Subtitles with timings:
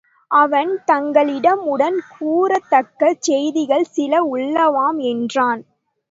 [0.31, 5.61] அவன் தங்களிடம் உடன் கூறத்தக்க செய்திகள் சில உளவாம் என்றான்.